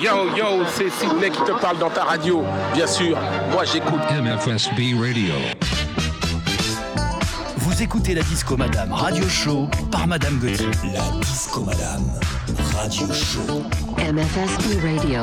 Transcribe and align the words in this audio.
Yo, 0.00 0.34
yo, 0.34 0.64
c'est 0.74 0.88
Sidney 0.88 1.30
qui 1.30 1.42
te 1.44 1.52
parle 1.60 1.76
dans 1.78 1.90
ta 1.90 2.04
radio. 2.04 2.42
Bien 2.72 2.86
sûr, 2.86 3.18
moi 3.52 3.62
j'écoute 3.66 4.00
MFSB 4.10 4.98
Radio. 4.98 5.34
Vous 7.58 7.82
écoutez 7.82 8.14
la 8.14 8.22
Disco 8.22 8.56
Madame 8.56 8.90
Radio 8.90 9.28
Show 9.28 9.68
par 9.90 10.06
Madame 10.06 10.38
Gauthier. 10.38 10.70
La 10.94 11.20
Disco 11.20 11.60
Madame 11.60 12.10
Radio 12.74 13.06
Show. 13.12 13.64
MFSB 13.98 14.80
Radio. 14.82 15.20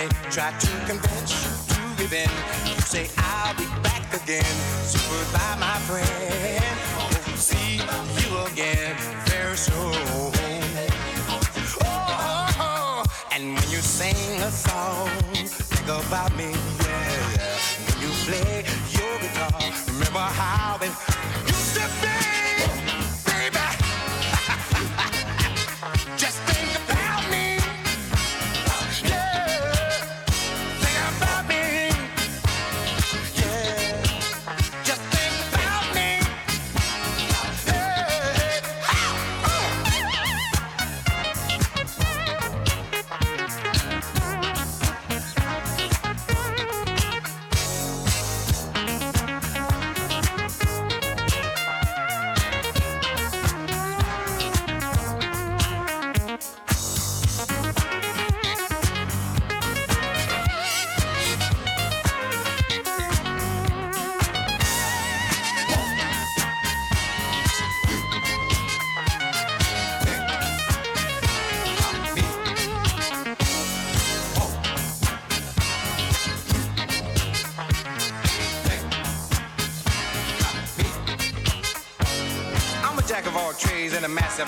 they 0.00 0.08
try 0.30 0.50
to 0.58 0.70
convince 0.86 1.30
you 1.44 1.50
to 1.74 1.80
give 1.98 2.12
in. 2.12 2.30
You 2.64 2.80
say, 2.80 3.06
I'll 3.18 3.54
be 3.54 3.66
back 3.82 4.08
again. 4.14 4.54
So 4.90 4.98
goodbye, 5.12 5.56
my 5.60 5.78
friend. 5.88 6.64
Hope 6.96 7.12
to 7.24 7.36
see 7.36 7.76
you 8.20 8.30
again 8.50 8.96
very 9.26 9.56
soon. 9.56 9.92
Oh, 11.82 13.04
and 13.32 13.42
when 13.54 13.68
you 13.74 13.80
sing 13.98 14.40
a 14.42 14.50
song, 14.50 15.10
think 15.34 15.88
about 15.88 16.34
me, 16.34 16.50
yeah. 16.84 17.50
When 17.86 17.98
you 18.04 18.10
play 18.24 18.64
your 18.96 19.14
guitar, 19.20 19.60
remember 19.88 20.26
how 20.40 20.78
it 20.80 20.94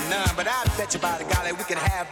none. 0.09 0.29
But 0.37 0.47
I 0.49 0.65
bet 0.77 0.95
you 0.95 1.01
by 1.01 1.19
the 1.19 1.25
golly 1.25 1.53
we 1.53 1.65
can 1.65 1.77
have 1.77 2.12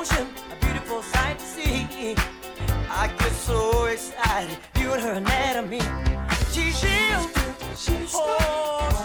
ocean, 0.00 0.26
a 0.50 0.64
beautiful 0.64 1.02
sight 1.02 1.38
to 1.38 1.44
see. 1.44 2.16
I 2.88 3.08
get 3.18 3.32
so 3.32 3.84
excited 3.84 4.56
viewing 4.74 5.00
her 5.00 5.12
anatomy. 5.12 5.80
She's 6.52 6.82
you, 6.82 7.30
she's 7.76 8.12
oh. 8.14 8.99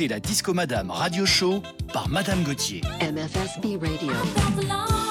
la 0.00 0.20
Disco 0.20 0.54
Madame 0.54 0.90
Radio 0.90 1.26
Show 1.26 1.62
par 1.92 2.08
Madame 2.08 2.42
Gauthier. 2.44 2.80
MFSB 3.00 3.78
Radio. 3.80 5.01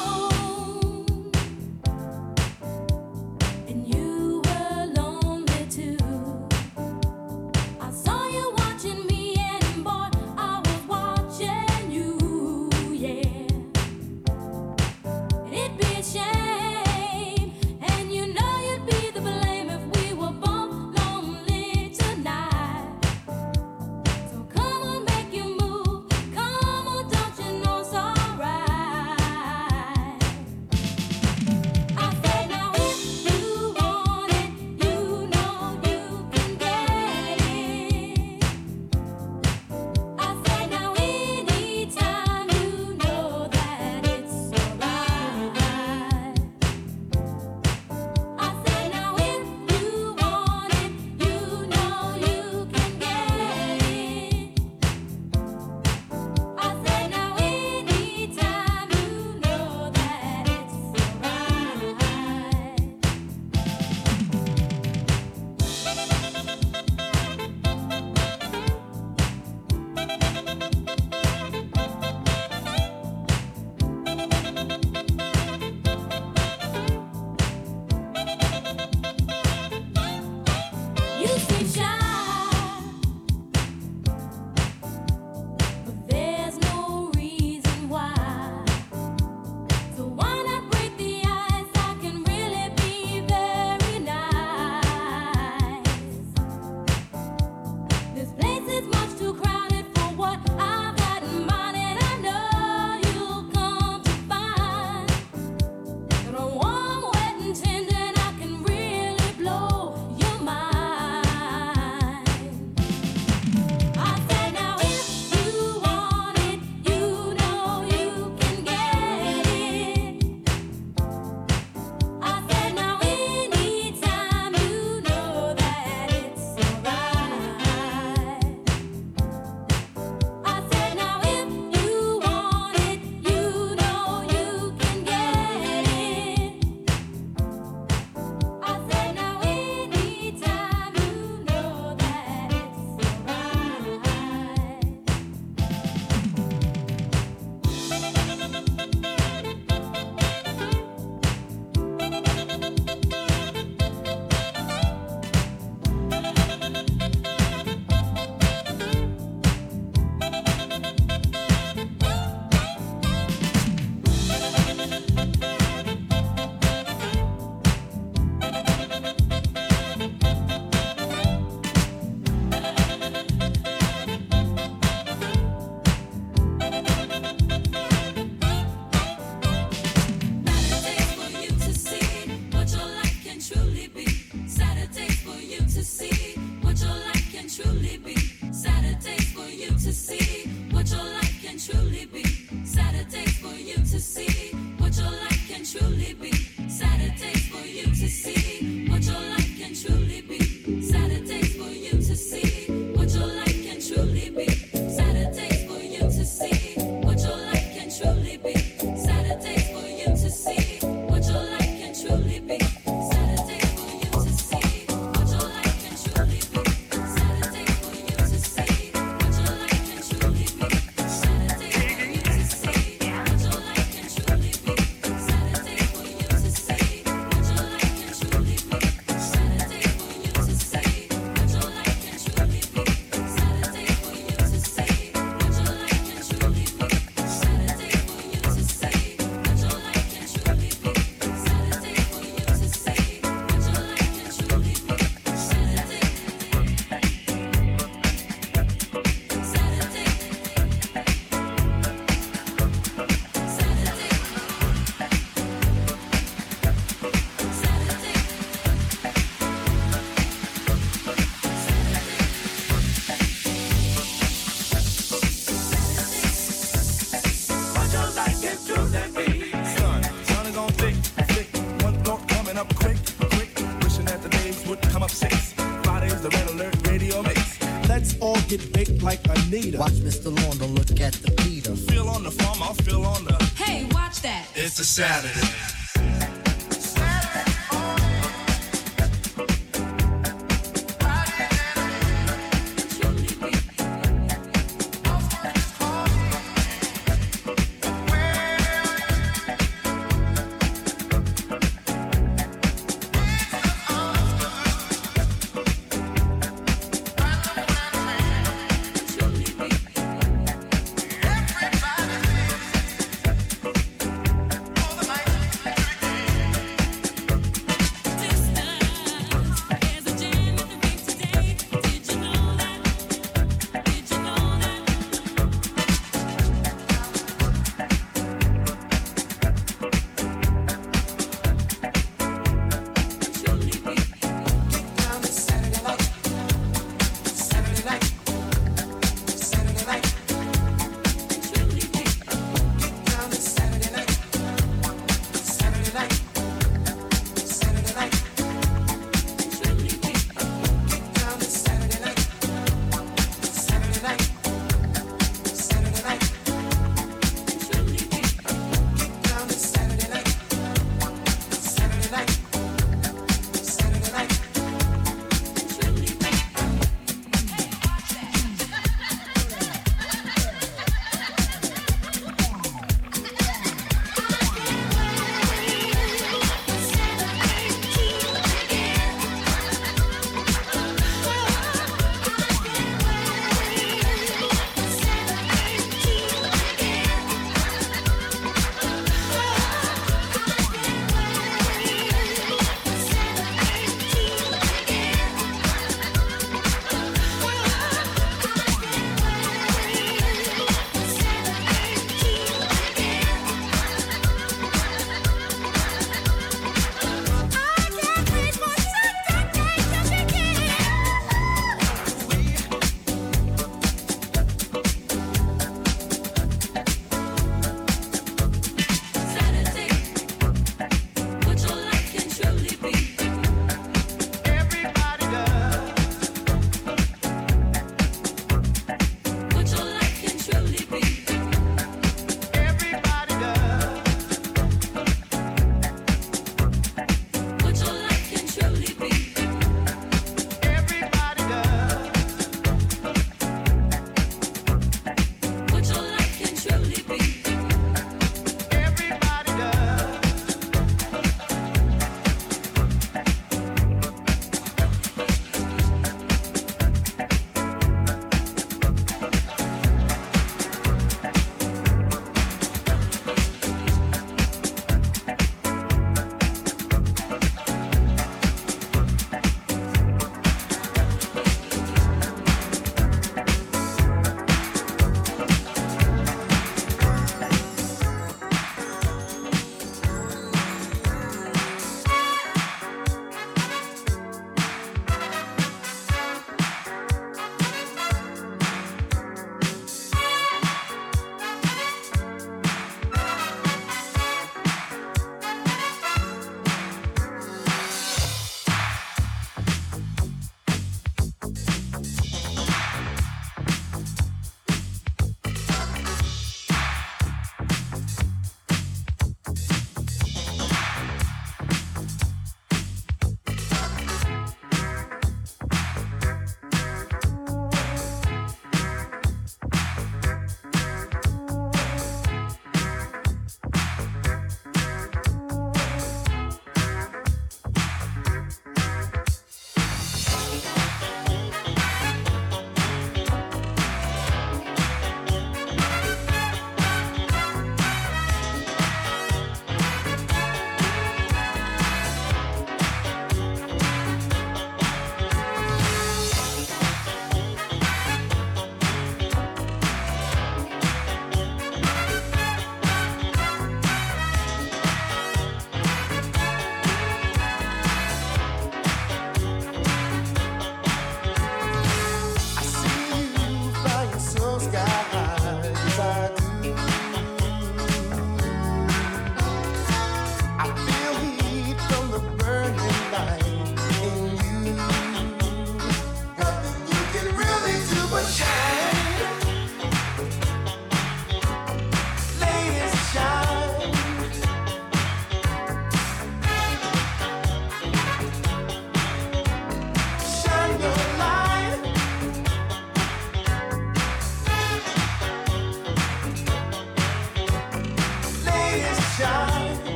Saturday. 284.91 285.50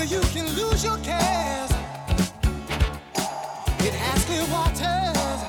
where 0.00 0.08
you 0.08 0.20
can 0.32 0.46
lose 0.56 0.82
your 0.82 0.96
cares. 1.04 1.70
It 3.86 3.92
has 3.92 4.24
clear 4.24 4.46
waters 4.50 5.40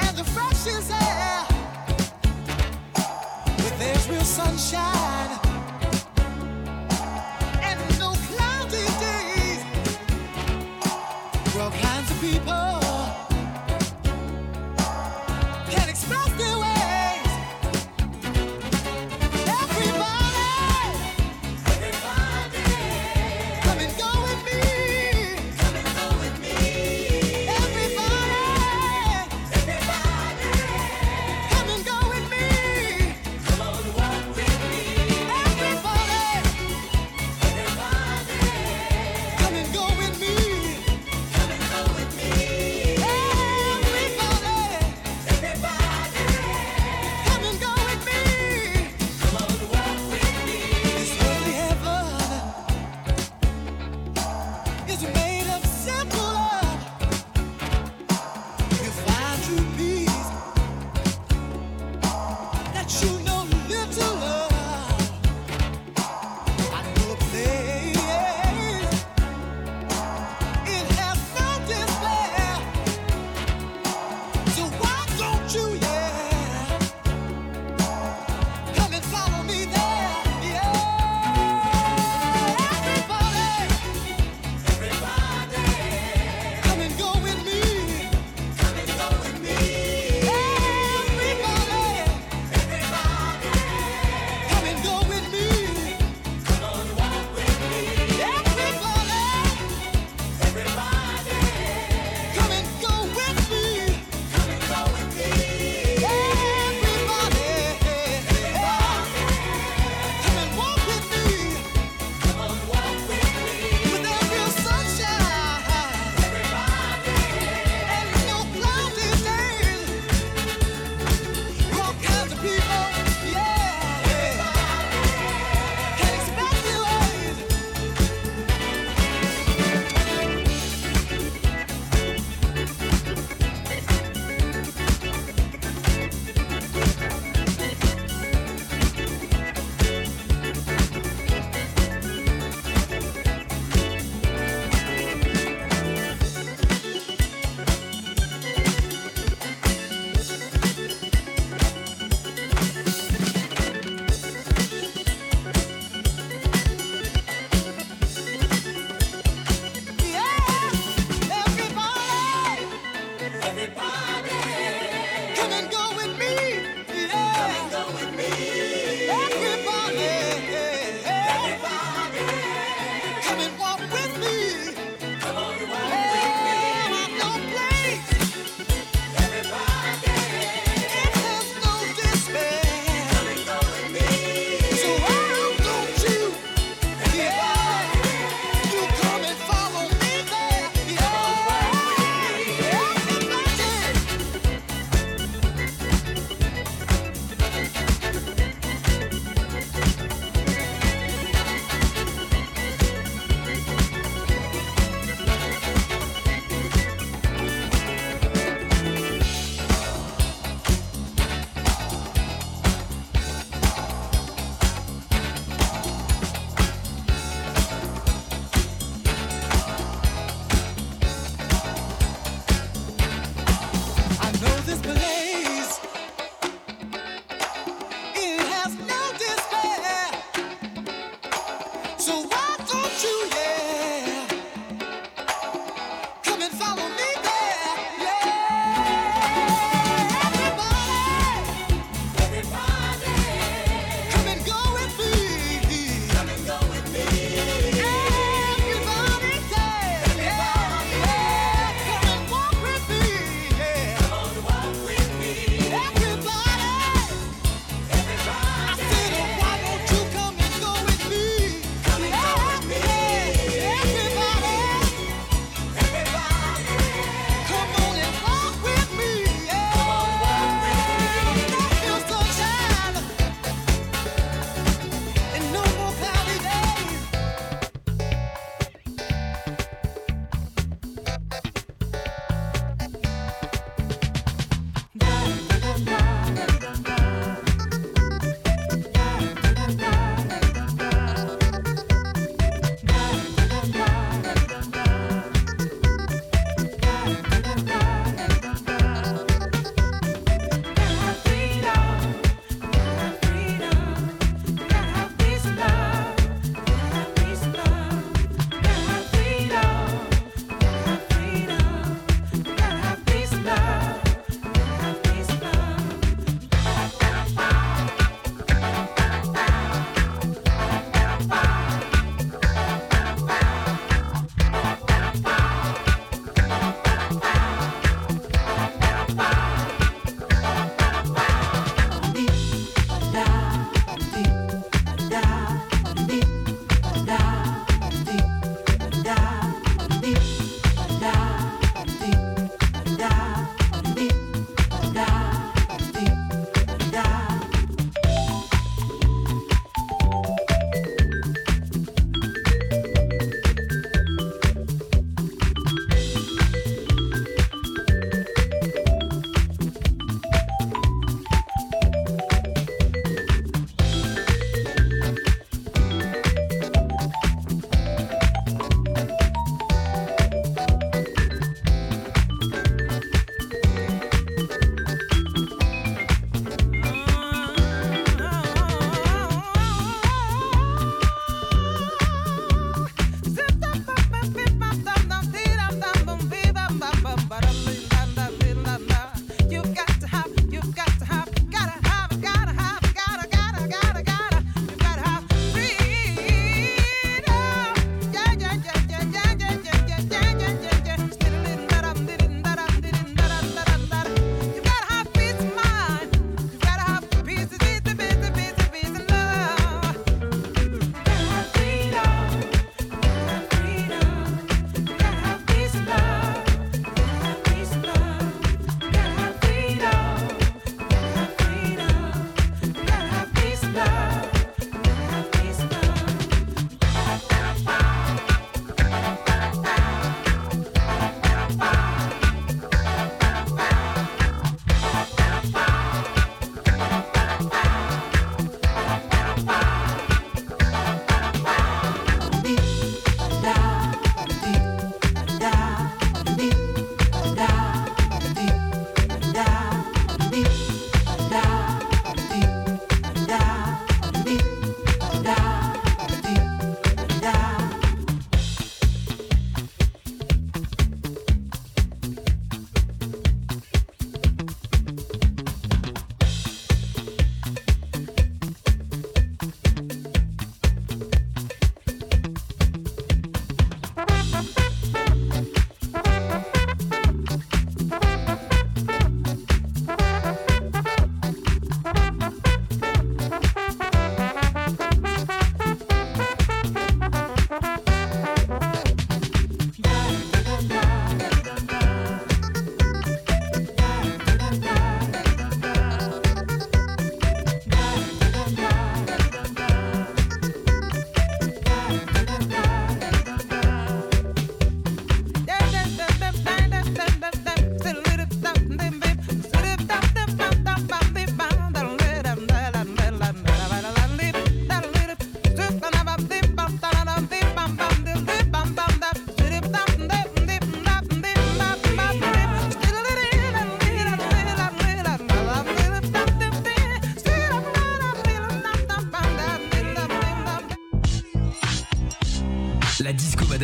and 0.00 0.16
the 0.16 0.24
freshest 0.24 0.90
air. 0.90 1.44
But 3.58 3.78
there's 3.78 4.08
real 4.08 4.24
sunshine. 4.24 5.41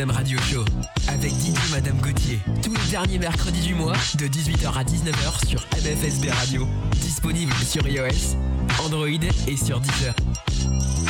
Radio 0.07 0.39
Show 0.39 0.63
avec 1.09 1.33
Didier 1.33 1.59
Madame 1.71 1.97
Gauthier 1.97 2.39
tous 2.63 2.73
les 2.73 2.91
derniers 2.91 3.19
mercredis 3.19 3.59
du 3.59 3.75
mois 3.75 3.97
de 4.17 4.27
18h 4.27 4.71
à 4.73 4.83
19h 4.83 5.45
sur 5.45 5.59
MFSB 5.73 6.29
Radio. 6.31 6.65
Disponible 7.01 7.53
sur 7.65 7.85
iOS, 7.85 8.37
Android 8.81 9.07
et 9.07 9.57
sur 9.57 9.81
Deezer. 9.81 10.15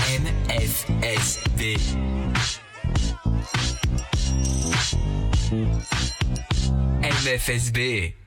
MFSB. 0.10 1.78
MFSB. 7.04 8.19